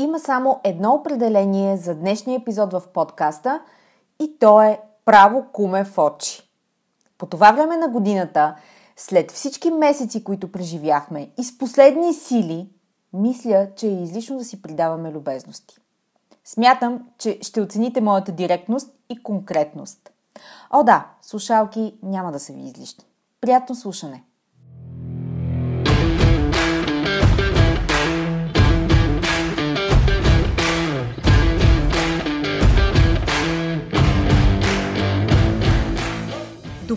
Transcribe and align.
Има 0.00 0.20
само 0.20 0.60
едно 0.64 0.94
определение 0.94 1.76
за 1.76 1.94
днешния 1.94 2.38
епизод 2.38 2.72
в 2.72 2.82
подкаста 2.94 3.60
и 4.20 4.38
то 4.38 4.62
е 4.62 4.80
право 5.04 5.46
куме 5.52 5.84
в 5.84 5.98
очи. 5.98 6.50
По 7.18 7.26
това 7.26 7.52
време 7.52 7.76
на 7.76 7.88
годината, 7.88 8.56
след 8.96 9.32
всички 9.32 9.70
месеци, 9.70 10.24
които 10.24 10.52
преживяхме 10.52 11.30
и 11.38 11.44
с 11.44 11.58
последни 11.58 12.14
сили, 12.14 12.68
мисля, 13.12 13.68
че 13.76 13.86
е 13.86 14.02
излишно 14.02 14.38
да 14.38 14.44
си 14.44 14.62
придаваме 14.62 15.12
любезности. 15.12 15.78
Смятам, 16.44 17.06
че 17.18 17.38
ще 17.42 17.60
оцените 17.60 18.00
моята 18.00 18.32
директност 18.32 18.90
и 19.08 19.22
конкретност. 19.22 20.10
О 20.70 20.82
да, 20.82 21.06
слушалки 21.22 21.98
няма 22.02 22.32
да 22.32 22.40
са 22.40 22.52
ви 22.52 22.60
излишни. 22.60 23.04
Приятно 23.40 23.74
слушане! 23.74 24.24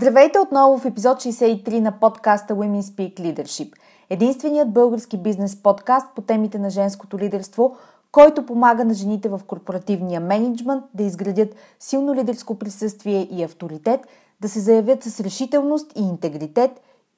Здравейте 0.00 0.38
отново 0.38 0.78
в 0.78 0.84
епизод 0.84 1.18
63 1.18 1.80
на 1.80 1.92
подкаста 1.92 2.54
Women 2.54 2.80
Speak 2.80 3.20
Leadership. 3.20 3.74
Единственият 4.10 4.72
български 4.72 5.18
бизнес 5.18 5.62
подкаст 5.62 6.06
по 6.14 6.22
темите 6.22 6.58
на 6.58 6.70
женското 6.70 7.18
лидерство, 7.18 7.76
който 8.12 8.46
помага 8.46 8.84
на 8.84 8.94
жените 8.94 9.28
в 9.28 9.40
корпоративния 9.46 10.20
менеджмент 10.20 10.84
да 10.94 11.02
изградят 11.02 11.54
силно 11.80 12.14
лидерско 12.14 12.58
присъствие 12.58 13.28
и 13.30 13.44
авторитет, 13.44 14.00
да 14.40 14.48
се 14.48 14.60
заявят 14.60 15.02
с 15.02 15.20
решителност 15.20 15.92
и 15.96 16.02
интегритет 16.02 16.70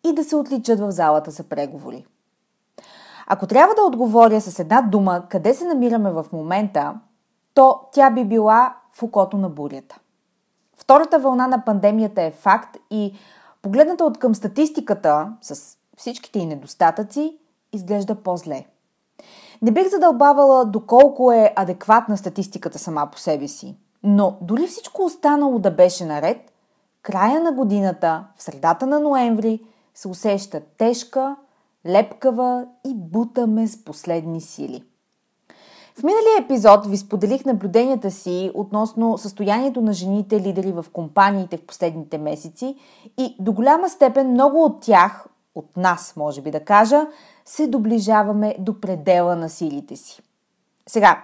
и 0.04 0.14
да 0.14 0.24
се 0.24 0.36
отличат 0.36 0.80
в 0.80 0.90
залата 0.90 1.30
за 1.30 1.42
преговори. 1.42 2.06
Ако 3.26 3.46
трябва 3.46 3.74
да 3.74 3.82
отговоря 3.82 4.40
с 4.40 4.58
една 4.58 4.82
дума 4.82 5.22
къде 5.28 5.54
се 5.54 5.64
намираме 5.64 6.10
в 6.10 6.26
момента, 6.32 6.94
то 7.54 7.80
тя 7.92 8.10
би 8.10 8.24
била 8.24 8.76
в 8.92 9.02
окото 9.02 9.36
на 9.36 9.48
бурята. 9.48 9.98
Втората 10.82 11.18
вълна 11.18 11.46
на 11.46 11.64
пандемията 11.64 12.22
е 12.22 12.30
факт 12.30 12.76
и 12.90 13.12
погледната 13.62 14.04
от 14.04 14.18
към 14.18 14.34
статистиката 14.34 15.32
с 15.40 15.76
всичките 15.96 16.38
и 16.38 16.46
недостатъци 16.46 17.38
изглежда 17.72 18.14
по-зле. 18.14 18.66
Не 19.62 19.70
бих 19.70 19.88
задълбавала 19.88 20.64
доколко 20.64 21.32
е 21.32 21.52
адекватна 21.56 22.16
статистиката 22.16 22.78
сама 22.78 23.08
по 23.12 23.18
себе 23.18 23.48
си, 23.48 23.76
но 24.02 24.38
дори 24.40 24.66
всичко 24.66 25.04
останало 25.04 25.58
да 25.58 25.70
беше 25.70 26.04
наред, 26.04 26.52
края 27.02 27.40
на 27.40 27.52
годината, 27.52 28.24
в 28.36 28.42
средата 28.42 28.86
на 28.86 29.00
ноември, 29.00 29.64
се 29.94 30.08
усеща 30.08 30.60
тежка, 30.78 31.36
лепкава 31.86 32.66
и 32.86 32.94
бутаме 32.94 33.68
с 33.68 33.84
последни 33.84 34.40
сили. 34.40 34.84
В 35.94 36.02
миналия 36.02 36.38
епизод 36.44 36.86
ви 36.86 36.96
споделих 36.96 37.44
наблюденията 37.44 38.10
си 38.10 38.50
относно 38.54 39.18
състоянието 39.18 39.80
на 39.80 39.92
жените 39.92 40.40
лидери 40.40 40.72
в 40.72 40.86
компаниите 40.92 41.56
в 41.56 41.66
последните 41.66 42.18
месеци 42.18 42.76
и 43.18 43.36
до 43.40 43.52
голяма 43.52 43.88
степен 43.88 44.30
много 44.30 44.64
от 44.64 44.80
тях, 44.80 45.26
от 45.54 45.76
нас 45.76 46.14
може 46.16 46.40
би 46.40 46.50
да 46.50 46.60
кажа, 46.60 47.06
се 47.44 47.66
доближаваме 47.66 48.56
до 48.58 48.80
предела 48.80 49.36
на 49.36 49.48
силите 49.48 49.96
си. 49.96 50.22
Сега, 50.88 51.22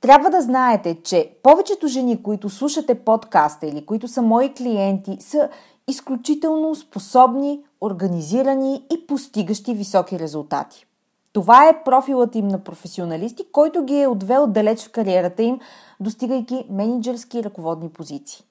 трябва 0.00 0.30
да 0.30 0.42
знаете, 0.42 1.02
че 1.02 1.30
повечето 1.42 1.88
жени, 1.88 2.22
които 2.22 2.48
слушате 2.48 2.94
подкаста 2.94 3.66
или 3.66 3.86
които 3.86 4.08
са 4.08 4.22
мои 4.22 4.54
клиенти, 4.54 5.16
са 5.20 5.48
изключително 5.88 6.74
способни, 6.74 7.60
организирани 7.80 8.84
и 8.92 9.06
постигащи 9.06 9.74
високи 9.74 10.18
резултати. 10.18 10.86
Това 11.32 11.68
е 11.68 11.82
профилът 11.84 12.34
им 12.34 12.48
на 12.48 12.58
професионалисти, 12.58 13.44
който 13.52 13.84
ги 13.84 14.00
е 14.00 14.06
отвел 14.06 14.46
далеч 14.46 14.86
в 14.86 14.92
кариерата 14.92 15.42
им, 15.42 15.60
достигайки 16.00 16.66
менеджерски 16.70 17.38
и 17.38 17.44
ръководни 17.44 17.88
позиции. 17.88 18.44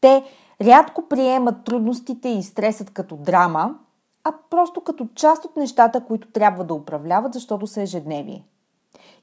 Те 0.00 0.24
рядко 0.60 1.08
приемат 1.08 1.64
трудностите 1.64 2.28
и 2.28 2.42
стресът 2.42 2.90
като 2.90 3.16
драма, 3.16 3.74
а 4.24 4.32
просто 4.50 4.80
като 4.80 5.08
част 5.14 5.44
от 5.44 5.56
нещата, 5.56 6.04
които 6.04 6.30
трябва 6.30 6.64
да 6.64 6.74
управляват, 6.74 7.32
защото 7.32 7.66
са 7.66 7.82
ежедневие. 7.82 8.44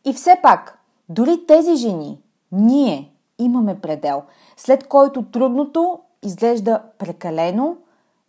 И 0.06 0.14
все 0.14 0.40
пак, 0.42 0.80
дори 1.10 1.46
тези 1.48 1.76
жени, 1.76 2.22
ние 2.52 3.14
имаме 3.40 3.80
предел, 3.82 4.24
след 4.58 4.88
който 4.88 5.24
трудното 5.24 6.00
изглежда 6.24 6.82
прекалено, 6.98 7.78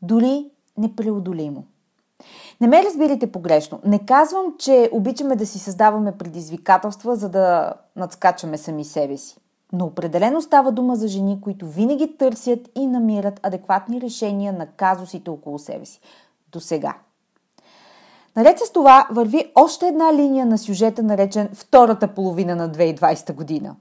дори 0.02 0.50
непреодолимо. 0.78 1.64
Не 2.64 2.68
ме 2.68 2.84
разбирайте 2.84 3.32
погрешно. 3.32 3.80
Не 3.84 3.98
казвам, 3.98 4.54
че 4.58 4.90
обичаме 4.92 5.36
да 5.36 5.46
си 5.46 5.58
създаваме 5.58 6.12
предизвикателства, 6.12 7.16
за 7.16 7.28
да 7.28 7.72
надскачаме 7.96 8.58
сами 8.58 8.84
себе 8.84 9.16
си. 9.16 9.36
Но 9.72 9.84
определено 9.84 10.42
става 10.42 10.72
дума 10.72 10.96
за 10.96 11.08
жени, 11.08 11.40
които 11.40 11.66
винаги 11.66 12.16
търсят 12.16 12.58
и 12.74 12.86
намират 12.86 13.40
адекватни 13.42 14.00
решения 14.00 14.52
на 14.52 14.66
казусите 14.66 15.30
около 15.30 15.58
себе 15.58 15.84
си. 15.84 16.00
До 16.52 16.60
сега. 16.60 16.94
Наред 18.36 18.58
с 18.58 18.72
това 18.72 19.08
върви 19.10 19.52
още 19.54 19.86
една 19.86 20.14
линия 20.14 20.46
на 20.46 20.58
сюжета, 20.58 21.02
наречен 21.02 21.48
втората 21.54 22.08
половина 22.08 22.56
на 22.56 22.70
2020 22.70 23.34
година. 23.34 23.76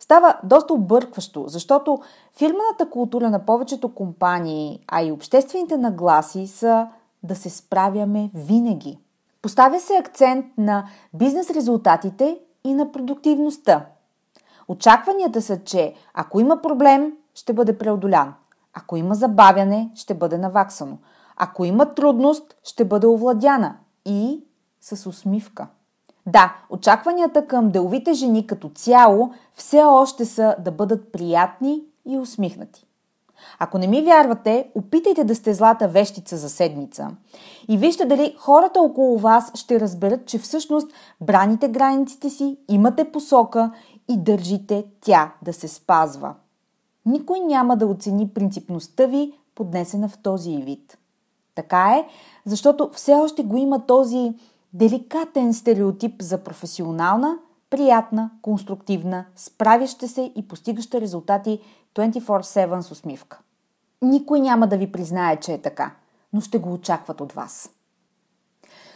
Става 0.00 0.38
доста 0.42 0.74
объркващо, 0.74 1.44
защото 1.46 2.00
фирмената 2.36 2.90
култура 2.90 3.30
на 3.30 3.46
повечето 3.46 3.94
компании, 3.94 4.84
а 4.88 5.02
и 5.02 5.12
обществените 5.12 5.76
нагласи 5.76 6.46
са 6.46 6.86
да 7.24 7.36
се 7.36 7.50
справяме 7.50 8.30
винаги. 8.34 8.98
Поставя 9.42 9.80
се 9.80 9.96
акцент 9.96 10.46
на 10.58 10.86
бизнес 11.14 11.50
резултатите 11.50 12.38
и 12.64 12.74
на 12.74 12.92
продуктивността. 12.92 13.86
Очакванията 14.68 15.42
са, 15.42 15.64
че 15.64 15.94
ако 16.14 16.40
има 16.40 16.62
проблем, 16.62 17.12
ще 17.34 17.52
бъде 17.52 17.78
преодолян. 17.78 18.34
Ако 18.74 18.96
има 18.96 19.14
забавяне, 19.14 19.90
ще 19.94 20.14
бъде 20.14 20.38
наваксано. 20.38 20.98
Ако 21.36 21.64
има 21.64 21.94
трудност, 21.94 22.56
ще 22.64 22.84
бъде 22.84 23.06
овладяна 23.06 23.76
и 24.04 24.44
с 24.80 25.06
усмивка. 25.06 25.66
Да, 26.26 26.56
очакванията 26.70 27.46
към 27.46 27.70
деловите 27.70 28.12
жени 28.12 28.46
като 28.46 28.68
цяло 28.68 29.32
все 29.54 29.82
още 29.84 30.24
са 30.24 30.56
да 30.58 30.70
бъдат 30.70 31.12
приятни 31.12 31.82
и 32.06 32.18
усмихнати. 32.18 32.86
Ако 33.58 33.78
не 33.78 33.86
ми 33.86 34.02
вярвате, 34.02 34.68
опитайте 34.74 35.24
да 35.24 35.34
сте 35.34 35.54
злата 35.54 35.88
вещица 35.88 36.36
за 36.36 36.48
седмица. 36.48 37.10
И 37.68 37.78
вижте 37.78 38.04
дали 38.04 38.34
хората 38.38 38.80
около 38.80 39.18
вас 39.18 39.50
ще 39.54 39.80
разберат, 39.80 40.26
че 40.26 40.38
всъщност 40.38 40.92
браните 41.20 41.68
границите 41.68 42.30
си, 42.30 42.56
имате 42.68 43.12
посока 43.12 43.70
и 44.08 44.16
държите 44.16 44.84
тя 45.00 45.32
да 45.42 45.52
се 45.52 45.68
спазва. 45.68 46.34
Никой 47.06 47.40
няма 47.40 47.76
да 47.76 47.86
оцени 47.86 48.28
принципността 48.28 49.06
ви, 49.06 49.32
поднесена 49.54 50.08
в 50.08 50.18
този 50.18 50.56
вид. 50.56 50.98
Така 51.54 51.94
е, 51.98 52.06
защото 52.46 52.90
все 52.92 53.14
още 53.14 53.42
го 53.42 53.56
има 53.56 53.86
този 53.86 54.34
деликатен 54.72 55.54
стереотип 55.54 56.22
за 56.22 56.38
професионална, 56.38 57.38
приятна, 57.70 58.30
конструктивна, 58.42 59.24
справяща 59.36 60.08
се 60.08 60.32
и 60.36 60.48
постигаща 60.48 61.00
резултати 61.00 61.60
24-7 61.94 62.80
с 62.80 62.90
усмивка. 62.90 63.38
Никой 64.02 64.40
няма 64.40 64.66
да 64.66 64.76
ви 64.76 64.92
признае, 64.92 65.40
че 65.40 65.52
е 65.52 65.62
така, 65.62 65.94
но 66.32 66.40
ще 66.40 66.58
го 66.58 66.72
очакват 66.72 67.20
от 67.20 67.32
вас. 67.32 67.70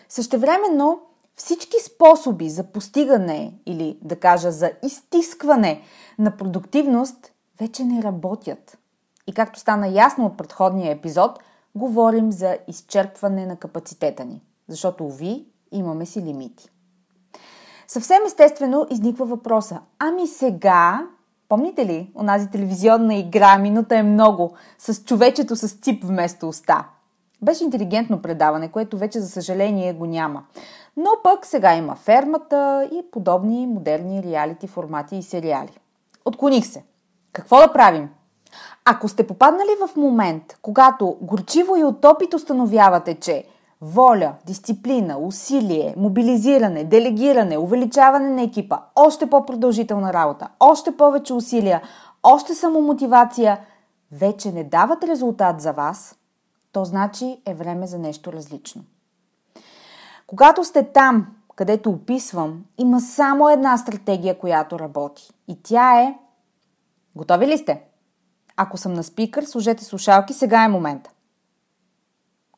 Същевременно, 0.09 1.01
всички 1.37 1.77
способи 1.87 2.51
за 2.51 2.65
постигане 2.65 3.55
или 3.67 3.99
да 4.03 4.21
кажа 4.21 4.53
за 4.53 4.71
изтискване 4.85 5.83
на 6.19 6.37
продуктивност 6.37 7.33
вече 7.61 7.85
не 7.85 8.03
работят. 8.03 8.79
И 9.27 9.33
както 9.33 9.61
стана 9.61 9.89
ясно 9.89 10.27
от 10.27 10.37
предходния 10.37 10.93
епизод, 10.93 11.39
говорим 11.75 12.33
за 12.33 12.59
изчерпване 12.69 13.47
на 13.47 13.57
капацитета 13.57 14.25
ни, 14.25 14.43
защото 14.69 15.09
ви 15.09 15.47
имаме 15.73 16.07
си 16.07 16.23
лимити. 16.23 16.71
Съвсем 17.87 18.19
естествено 18.27 18.87
изниква 18.91 19.27
въпроса. 19.27 19.81
Ами 19.99 20.27
сега, 20.27 21.07
помните 21.49 21.87
ли 21.87 22.11
онази 22.15 22.51
телевизионна 22.51 23.15
игра 23.15 23.59
Минута 23.59 23.97
е 23.97 24.03
много, 24.03 24.55
с 24.79 25.05
човечето 25.05 25.57
с 25.57 25.69
цип 25.69 26.05
вместо 26.05 26.49
уста? 26.49 26.85
Беше 27.43 27.65
интелигентно 27.65 28.23
предаване, 28.23 28.69
което 28.69 28.99
вече 28.99 29.21
за 29.21 29.29
съжаление 29.29 29.93
го 29.93 30.07
няма. 30.07 30.43
Но 30.97 31.11
пък 31.23 31.47
сега 31.47 31.75
има 31.75 31.95
фермата 31.95 32.89
и 32.93 33.11
подобни 33.11 33.67
модерни 33.67 34.23
реалити 34.23 34.67
формати 34.67 35.17
и 35.17 35.23
сериали. 35.23 35.79
Отклоних 36.25 36.67
се. 36.67 36.85
Какво 37.33 37.57
да 37.57 37.73
правим? 37.73 38.09
Ако 38.85 39.09
сте 39.09 39.27
попаднали 39.27 39.71
в 39.87 39.97
момент, 39.97 40.59
когато 40.63 41.17
горчиво 41.21 41.77
и 41.77 41.85
от 41.85 42.05
опит 42.05 42.35
установявате, 42.35 43.15
че 43.15 43.45
воля, 43.81 44.35
дисциплина, 44.47 45.19
усилие, 45.19 45.95
мобилизиране, 45.97 46.85
делегиране, 46.85 47.59
увеличаване 47.59 48.29
на 48.29 48.43
екипа, 48.43 48.79
още 48.95 49.31
по-продължителна 49.31 50.13
работа, 50.13 50.49
още 50.61 50.97
повече 50.97 51.35
усилия, 51.35 51.83
още 52.23 52.55
самомотивация, 52.55 53.61
вече 54.13 54.53
не 54.53 54.65
дават 54.65 55.05
резултат 55.05 55.61
за 55.61 55.73
вас, 55.73 56.19
то 56.73 56.85
значи 56.85 57.41
е 57.47 57.55
време 57.55 57.87
за 57.87 57.99
нещо 57.99 58.33
различно. 58.33 58.83
Когато 60.27 60.65
сте 60.65 60.83
там, 60.83 61.27
където 61.57 61.91
описвам, 61.91 62.65
има 62.79 63.01
само 63.01 63.49
една 63.49 63.79
стратегия, 63.79 64.39
която 64.39 64.79
работи. 64.79 65.31
И 65.49 65.63
тя 65.63 66.01
е... 66.01 66.19
Готови 67.17 67.47
ли 67.47 67.59
сте? 67.59 67.83
Ако 68.57 68.77
съм 68.77 68.95
на 68.95 69.03
спикър, 69.03 69.45
служете 69.45 69.85
слушалки, 69.85 70.33
сега 70.33 70.65
е 70.65 70.69
момента. 70.69 71.11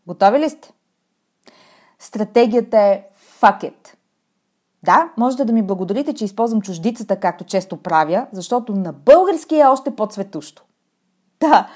Готови 0.07 0.39
ли 0.39 0.51
сте? 0.51 0.73
Стратегията 2.01 2.79
е 2.79 3.05
fuck 3.41 3.63
it. 3.63 3.95
Да, 4.83 5.13
можете 5.17 5.45
да 5.45 5.53
ми 5.53 5.63
благодарите, 5.63 6.15
че 6.15 6.25
използвам 6.25 6.63
чуждицата, 6.63 7.21
както 7.21 7.45
често 7.45 7.77
правя, 7.77 8.27
защото 8.33 8.73
на 8.73 8.93
български 8.93 9.57
е 9.57 9.67
още 9.67 9.97
по-цветущо. 9.97 10.65
Да, 11.41 11.69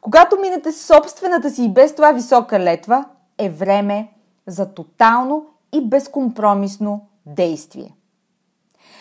когато 0.00 0.40
минете 0.40 0.72
собствената 0.72 1.50
си 1.50 1.64
и 1.64 1.72
без 1.72 1.94
това 1.94 2.12
висока 2.12 2.60
летва, 2.60 3.04
е 3.38 3.50
време 3.50 4.12
за 4.46 4.74
тотално 4.74 5.46
и 5.72 5.88
безкомпромисно 5.88 7.08
действие. 7.26 7.96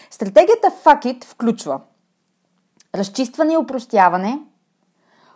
Стратегията 0.09 0.71
fuck 0.83 1.05
it 1.05 1.25
включва 1.25 1.81
разчистване 2.95 3.53
и 3.53 3.57
упростяване, 3.57 4.39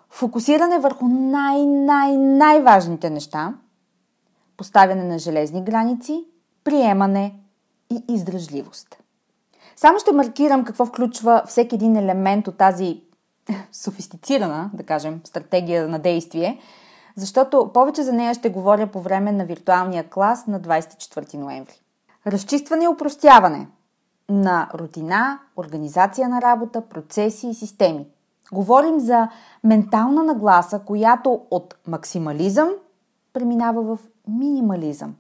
фокусиране 0.09 0.79
върху 0.79 1.07
най-най-най-важните 1.07 3.09
неща, 3.09 3.53
поставяне 4.57 5.03
на 5.03 5.19
железни 5.19 5.63
граници, 5.63 6.25
приемане 6.63 7.39
и 7.91 8.03
издръжливост. 8.13 8.97
Само 9.75 9.99
ще 9.99 10.11
маркирам 10.11 10.63
какво 10.63 10.85
включва 10.85 11.43
всеки 11.47 11.75
един 11.75 11.95
елемент 11.95 12.47
от 12.47 12.57
тази 12.57 13.01
софистицирана, 13.71 14.69
да 14.73 14.83
кажем, 14.83 15.21
стратегия 15.23 15.87
на 15.87 15.99
действие, 15.99 16.59
защото 17.15 17.71
повече 17.73 18.03
за 18.03 18.13
нея 18.13 18.33
ще 18.33 18.49
говоря 18.49 18.87
по 18.87 19.01
време 19.01 19.31
на 19.31 19.45
виртуалния 19.45 20.09
клас 20.09 20.47
на 20.47 20.61
24 20.61 21.33
ноември. 21.33 21.81
Разчистване 22.27 22.85
и 22.85 22.87
упростяване 22.87 23.67
на 24.29 24.69
рутина, 24.73 25.39
организация 25.57 26.29
на 26.29 26.41
работа, 26.41 26.81
процеси 26.81 27.47
и 27.47 27.53
системи. 27.53 28.07
Говорим 28.51 28.99
за 28.99 29.29
ментална 29.63 30.23
нагласа, 30.23 30.79
която 30.79 31.41
от 31.51 31.75
максимализъм 31.87 32.69
преминава 33.33 33.81
в 33.81 33.99
минимализъм. 34.27 35.15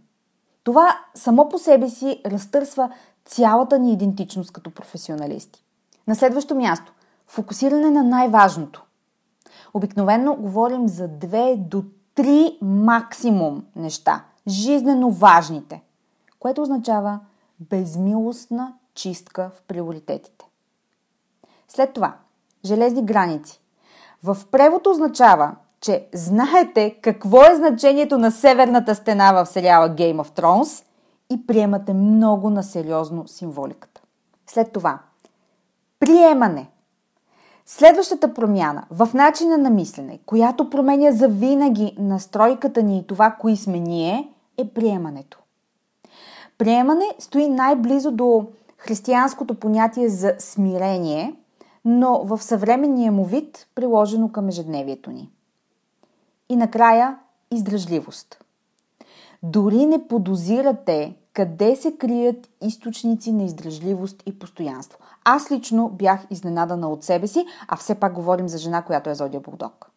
Това 0.63 0.99
само 1.15 1.49
по 1.49 1.57
себе 1.57 1.89
си 1.89 2.21
разтърсва 2.25 2.89
цялата 3.25 3.79
ни 3.79 3.93
идентичност 3.93 4.51
като 4.51 4.71
професионалисти. 4.71 5.63
На 6.07 6.15
следващо 6.15 6.55
място– 6.55 6.93
фокусиране 7.27 7.91
на 7.91 8.03
най-важното. 8.03 8.83
Обикновено 9.73 10.35
говорим 10.35 10.87
за 10.87 11.07
две 11.07 11.55
до 11.57 11.83
три 12.15 12.57
максимум 12.61 13.65
неща, 13.75 14.23
жизнено 14.47 15.11
важните, 15.11 15.83
което 16.39 16.61
означава 16.61 17.19
безмилостна 17.59 18.73
чистка 18.93 19.51
в 19.55 19.61
приоритетите. 19.61 20.45
След 21.67 21.93
това, 21.93 22.15
железни 22.65 23.05
граници. 23.05 23.61
В 24.23 24.37
превод 24.51 24.87
означава, 24.87 25.55
че 25.83 26.07
знаете 26.13 26.95
какво 27.01 27.43
е 27.43 27.55
значението 27.55 28.17
на 28.17 28.31
северната 28.31 28.95
стена 28.95 29.33
в 29.33 29.45
сериала 29.45 29.89
Game 29.89 30.23
of 30.23 30.39
Thrones 30.39 30.85
и 31.31 31.47
приемате 31.47 31.93
много 31.93 32.49
насериозно 32.49 33.27
символиката. 33.27 34.01
След 34.47 34.71
това, 34.71 34.99
приемане. 35.99 36.69
Следващата 37.65 38.33
промяна 38.33 38.85
в 38.91 39.09
начина 39.13 39.57
на 39.57 39.69
мислене, 39.69 40.19
която 40.25 40.69
променя 40.69 41.11
завинаги 41.11 41.95
настройката 41.99 42.83
ни 42.83 42.97
и 42.97 43.07
това, 43.07 43.31
кои 43.31 43.57
сме 43.57 43.79
ние, 43.79 44.29
е 44.57 44.67
приемането. 44.67 45.39
Приемане 46.57 47.05
стои 47.19 47.49
най-близо 47.49 48.11
до 48.11 48.45
християнското 48.77 49.55
понятие 49.55 50.09
за 50.09 50.35
смирение, 50.39 51.35
но 51.85 52.23
в 52.23 52.43
съвременния 52.43 53.11
му 53.11 53.25
вид 53.25 53.67
приложено 53.75 54.31
към 54.31 54.47
ежедневието 54.47 55.11
ни. 55.11 55.29
И 56.49 56.55
накрая 56.55 57.19
издръжливост. 57.51 58.43
Дори 59.43 59.85
не 59.85 60.07
подозирате 60.07 61.15
къде 61.33 61.75
се 61.75 61.97
крият 61.97 62.49
източници 62.61 63.31
на 63.31 63.43
издръжливост 63.43 64.23
и 64.25 64.39
постоянство. 64.39 64.99
Аз 65.23 65.51
лично 65.51 65.89
бях 65.89 66.25
изненадана 66.29 66.89
от 66.89 67.03
себе 67.03 67.27
си, 67.27 67.45
а 67.67 67.75
все 67.75 67.95
пак 67.95 68.13
говорим 68.13 68.47
за 68.47 68.57
жена, 68.57 68.81
която 68.81 69.09
е 69.09 69.15
зодия 69.15 69.41
Булдог. 69.41 69.89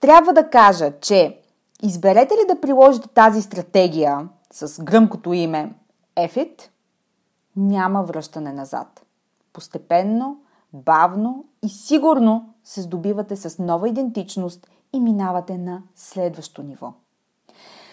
Трябва 0.00 0.32
да 0.32 0.50
кажа, 0.50 0.92
че 1.00 1.40
изберете 1.82 2.34
ли 2.34 2.46
да 2.48 2.60
приложите 2.60 3.08
тази 3.08 3.42
стратегия 3.42 4.28
с 4.52 4.82
гръмкото 4.82 5.32
име 5.32 5.74
EFIT, 6.16 6.68
няма 7.56 8.02
връщане 8.02 8.52
назад. 8.52 9.02
Постепенно, 9.52 10.40
бавно 10.72 11.44
и 11.62 11.68
сигурно 11.68 12.51
се 12.64 12.82
здобивате 12.82 13.36
с 13.36 13.58
нова 13.58 13.88
идентичност 13.88 14.66
и 14.92 15.00
минавате 15.00 15.58
на 15.58 15.82
следващо 15.96 16.62
ниво. 16.62 16.92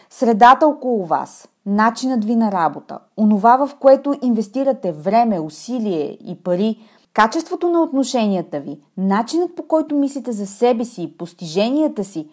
Средата 0.09 0.67
около 0.67 1.05
вас, 1.05 1.49
начинът 1.65 2.25
ви 2.25 2.35
на 2.35 2.51
работа, 2.51 2.99
онова 3.17 3.67
в 3.67 3.75
което 3.75 4.15
инвестирате 4.21 4.91
време, 4.91 5.39
усилие 5.39 6.17
и 6.25 6.43
пари, 6.43 6.79
качеството 7.13 7.69
на 7.69 7.81
отношенията 7.81 8.59
ви, 8.59 8.79
начинът 8.97 9.55
по 9.55 9.63
който 9.63 9.95
мислите 9.95 10.31
за 10.31 10.47
себе 10.47 10.85
си 10.85 11.03
и 11.03 11.17
постиженията 11.17 12.03
си, 12.03 12.29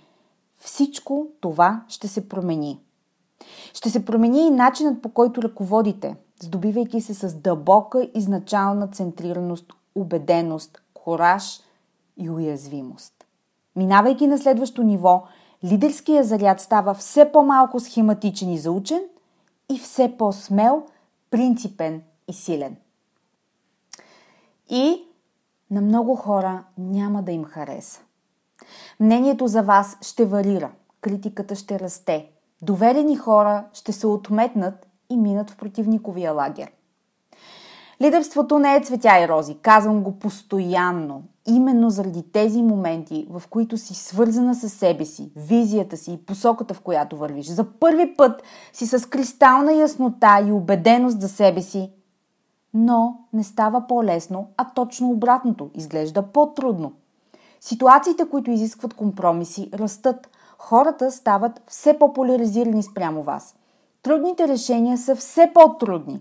всичко 0.58 1.26
това 1.40 1.84
ще 1.88 2.08
се 2.08 2.28
промени. 2.28 2.80
Ще 3.74 3.90
се 3.90 4.04
промени 4.04 4.46
и 4.46 4.50
начинът 4.50 5.02
по 5.02 5.08
който 5.08 5.42
ръководите, 5.42 6.16
здобивайки 6.42 7.00
се 7.00 7.14
с 7.14 7.34
дълбока 7.34 8.08
изначална 8.14 8.88
центрираност, 8.88 9.72
убеденост, 9.94 10.82
кораж 10.94 11.60
и 12.16 12.30
уязвимост. 12.30 13.26
Минавайки 13.76 14.26
на 14.26 14.38
следващо 14.38 14.82
ниво, 14.82 15.24
лидерският 15.64 16.26
заряд 16.26 16.60
става 16.60 16.94
все 16.94 17.32
по-малко 17.32 17.80
схематичен 17.80 18.50
и 18.50 18.58
заучен 18.58 19.02
и 19.68 19.78
все 19.78 20.16
по-смел, 20.18 20.86
принципен 21.30 22.02
и 22.28 22.32
силен. 22.32 22.76
И 24.70 25.02
на 25.70 25.80
много 25.80 26.16
хора 26.16 26.64
няма 26.78 27.22
да 27.22 27.32
им 27.32 27.44
хареса. 27.44 28.00
Мнението 29.00 29.48
за 29.48 29.62
вас 29.62 29.96
ще 30.00 30.24
варира, 30.24 30.70
критиката 31.00 31.54
ще 31.54 31.80
расте, 31.80 32.30
доверени 32.62 33.16
хора 33.16 33.64
ще 33.72 33.92
се 33.92 34.06
отметнат 34.06 34.86
и 35.10 35.16
минат 35.16 35.50
в 35.50 35.56
противниковия 35.56 36.32
лагер. 36.32 36.72
Лидерството 38.00 38.58
не 38.58 38.76
е 38.76 38.80
цветя 38.80 39.18
и 39.24 39.28
рози, 39.28 39.54
казвам 39.62 40.02
го 40.02 40.12
постоянно 40.12 41.22
именно 41.46 41.90
заради 41.90 42.32
тези 42.32 42.62
моменти, 42.62 43.26
в 43.30 43.42
които 43.50 43.76
си 43.76 43.94
свързана 43.94 44.54
с 44.54 44.68
себе 44.68 45.04
си, 45.04 45.32
визията 45.36 45.96
си 45.96 46.12
и 46.12 46.24
посоката, 46.26 46.74
в 46.74 46.80
която 46.80 47.16
вървиш. 47.16 47.46
За 47.46 47.64
първи 47.64 48.16
път 48.16 48.42
си 48.72 48.86
с 48.86 49.08
кристална 49.08 49.72
яснота 49.72 50.44
и 50.48 50.52
убеденост 50.52 51.20
за 51.20 51.28
себе 51.28 51.62
си, 51.62 51.90
но 52.74 53.18
не 53.32 53.44
става 53.44 53.86
по-лесно, 53.86 54.48
а 54.56 54.64
точно 54.74 55.10
обратното, 55.10 55.70
изглежда 55.74 56.22
по-трудно. 56.22 56.92
Ситуациите, 57.60 58.28
които 58.30 58.50
изискват 58.50 58.94
компромиси, 58.94 59.70
растат. 59.74 60.28
Хората 60.58 61.10
стават 61.10 61.62
все 61.66 61.98
по-поляризирани 61.98 62.82
спрямо 62.82 63.22
вас. 63.22 63.56
Трудните 64.02 64.48
решения 64.48 64.98
са 64.98 65.16
все 65.16 65.50
по-трудни. 65.54 66.20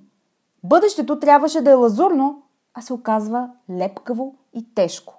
Бъдещето 0.66 1.20
трябваше 1.20 1.62
да 1.62 1.72
е 1.72 1.74
лазурно, 1.74 2.44
а 2.74 2.82
се 2.82 2.94
оказва 2.94 3.50
лепкаво 3.70 4.36
и 4.54 4.74
тежко. 4.74 5.14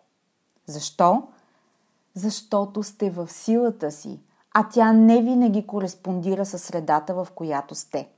Защо? 0.66 1.22
Защото 2.14 2.82
сте 2.82 3.10
в 3.10 3.28
силата 3.28 3.90
си, 3.90 4.20
а 4.54 4.68
тя 4.68 4.92
не 4.92 5.22
винаги 5.22 5.66
кореспондира 5.66 6.46
с 6.46 6.58
средата, 6.58 7.14
в 7.14 7.28
която 7.34 7.74
сте. 7.74 8.08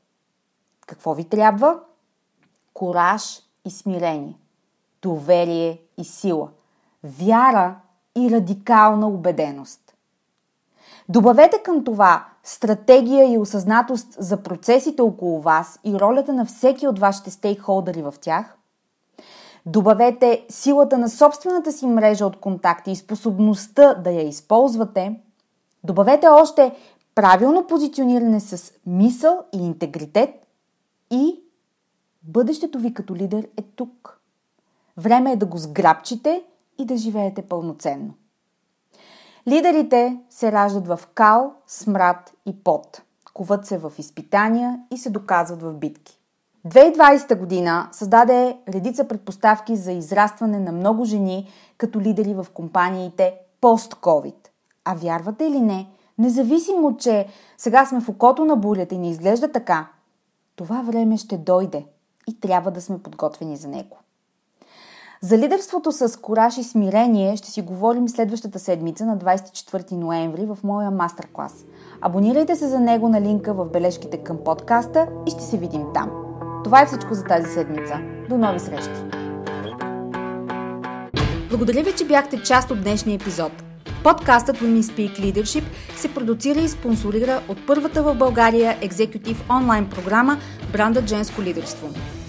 Какво 0.87 1.15
ви 1.15 1.25
трябва? 1.25 1.81
Кораж 2.75 3.43
и 3.65 3.71
смирение, 3.71 4.39
доверие 5.03 5.81
и 5.99 6.05
сила, 6.05 6.49
вяра 7.05 7.81
и 8.17 8.31
радикална 8.31 9.09
убеденост. 9.09 9.88
Добавете 11.11 11.63
към 11.63 11.85
това 11.85 12.27
стратегия 12.43 13.33
и 13.33 13.39
осъзнатост 13.39 14.17
за 14.19 14.43
процесите 14.43 15.03
около 15.03 15.41
вас 15.41 15.81
и 15.85 16.01
ролята 16.01 16.33
на 16.33 16.45
всеки 16.45 16.87
от 16.87 16.99
вашите 16.99 17.31
стейкхолдери 17.31 18.03
в 18.03 18.15
тях. 18.21 18.57
Добавете 19.67 20.47
силата 20.49 20.99
на 20.99 21.09
собствената 21.09 21.73
си 21.73 21.87
мрежа 21.87 22.27
от 22.27 22.37
контакти 22.37 22.91
и 22.91 22.97
способността 22.97 23.95
да 23.95 24.11
я 24.11 24.29
използвате. 24.29 25.21
Добавете 25.85 26.29
още 26.29 26.75
правилно 27.15 27.67
позициониране 27.67 28.41
с 28.41 28.73
мисъл 28.87 29.45
и 29.55 29.67
интегритет 29.67 30.31
и 31.11 31.41
бъдещето 32.23 32.79
ви 32.79 32.95
като 32.95 33.15
лидер 33.15 33.49
е 33.57 33.63
тук. 33.63 34.21
Време 34.97 35.33
е 35.33 35.37
да 35.37 35.47
го 35.47 35.59
сграбчите 35.59 36.43
и 36.79 36.85
да 36.85 36.97
живеете 36.97 37.43
пълноценно. 37.43 38.15
Лидерите 39.49 40.19
се 40.31 40.53
раждат 40.53 40.87
в 40.87 41.01
кал, 41.15 41.53
смрад 41.67 42.33
и 42.47 42.65
пот. 42.65 43.03
Коват 43.35 43.67
се 43.67 43.79
в 43.79 43.93
изпитания 43.99 44.81
и 44.91 44.99
се 44.99 45.11
доказват 45.11 45.63
в 45.63 45.75
битки. 45.75 46.19
2020 46.67 47.39
година 47.39 47.89
създаде 47.93 48.59
редица 48.69 49.09
предпоставки 49.09 49.77
за 49.77 49.93
израстване 49.93 50.59
на 50.59 50.73
много 50.73 51.05
жени 51.05 51.49
като 51.79 52.01
лидери 52.01 52.35
в 52.35 52.47
компаниите 52.55 53.35
пост-ковид. 53.61 54.51
А 54.85 54.95
вярвате 54.95 55.45
или 55.45 55.61
не, 55.61 55.89
независимо, 56.19 56.97
че 56.97 57.27
сега 57.59 57.87
сме 57.87 58.01
в 58.01 58.09
окото 58.09 58.45
на 58.45 58.57
бурята 58.57 58.95
и 58.95 58.99
не 58.99 59.11
изглежда 59.11 59.53
така, 59.53 59.89
това 60.57 60.83
време 60.83 61.17
ще 61.17 61.39
дойде 61.39 61.87
и 62.27 62.41
трябва 62.41 62.71
да 62.71 62.81
сме 62.81 63.03
подготвени 63.03 63.57
за 63.57 63.69
него. 63.69 63.97
За 65.21 65.39
лидерството 65.39 65.93
с 65.93 66.21
кораж 66.21 66.59
и 66.59 66.65
смирение 66.65 67.37
ще 67.37 67.51
си 67.51 67.63
говорим 67.63 68.09
следващата 68.09 68.59
седмица 68.59 69.07
на 69.07 69.19
24 69.19 69.93
ноември 69.93 70.47
в 70.47 70.59
моя 70.65 70.91
мастер-клас. 70.91 71.65
Абонирайте 72.01 72.57
се 72.57 72.69
за 72.69 72.81
него 72.81 73.09
на 73.09 73.21
линка 73.21 73.55
в 73.55 73.71
бележките 73.71 74.17
към 74.17 74.39
подкаста 74.45 75.09
и 75.27 75.31
ще 75.31 75.43
се 75.43 75.57
видим 75.57 75.83
там. 75.95 76.11
Това 76.65 76.83
е 76.83 76.87
всичко 76.87 77.15
за 77.15 77.25
тази 77.25 77.53
седмица. 77.53 78.01
До 78.29 78.39
нови 78.39 78.61
срещи! 78.61 78.91
Благодаря 81.51 81.83
ви, 81.83 81.93
че 81.97 82.07
бяхте 82.07 82.43
част 82.43 82.71
от 82.71 82.83
днешния 82.83 83.15
епизод. 83.15 83.53
Подкастът 84.05 84.57
Women 84.57 84.83
Speak 84.83 85.21
Leadership 85.21 85.65
се 85.97 86.15
продуцира 86.15 86.61
и 86.61 86.69
спонсорира 86.69 87.43
от 87.49 87.59
първата 87.67 88.03
в 88.03 88.15
България 88.15 88.77
екзекутив 88.81 89.45
онлайн 89.51 89.91
програма 89.91 90.39
Брандът 90.73 91.09
женско 91.09 91.43
лидерство. 91.43 91.89